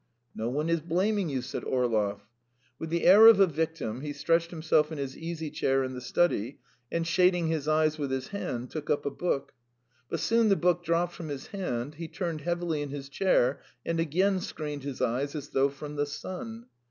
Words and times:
"No 0.33 0.49
one 0.49 0.67
is 0.67 0.79
blaming 0.79 1.29
you," 1.29 1.43
said 1.43 1.63
Orlov. 1.63 2.21
With 2.79 2.89
the 2.89 3.03
air 3.05 3.27
of 3.27 3.39
a 3.39 3.45
victim 3.45 4.01
he 4.01 4.13
stretched 4.13 4.49
himself 4.49 4.91
in 4.91 4.97
his 4.97 5.15
easy 5.15 5.51
chair 5.51 5.83
in 5.83 5.93
the 5.93 6.01
study, 6.01 6.57
and 6.91 7.05
shading 7.05 7.49
his 7.49 7.67
eyes 7.67 7.99
with 7.99 8.09
his 8.09 8.29
hand, 8.29 8.71
took 8.71 8.89
up 8.89 9.05
a 9.05 9.11
book. 9.11 9.53
But 10.09 10.19
soon 10.19 10.49
the 10.49 10.55
book 10.55 10.83
dropped 10.83 11.13
from 11.13 11.27
his 11.27 11.45
hand, 11.49 11.93
he 11.93 12.07
turned 12.07 12.41
heavily 12.41 12.81
in 12.81 12.89
his 12.89 13.09
chair, 13.09 13.61
and 13.85 13.99
again 13.99 14.39
screened 14.39 14.81
his 14.81 15.01
eyes 15.03 15.35
as 15.35 15.49
though 15.49 15.69
from 15.69 15.97
the 15.97 16.07
sun. 16.07 16.65